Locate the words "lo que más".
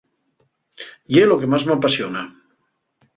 1.29-1.65